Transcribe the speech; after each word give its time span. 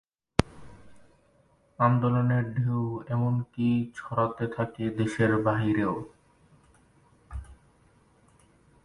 আন্দোলনের 1.79 2.43
ঢেউ 2.55 2.81
এমনকি 3.09 3.69
ছড়াতে 3.95 4.45
থাকে 4.47 4.83
দেশের 4.89 5.31
বাইরেও। 5.37 5.95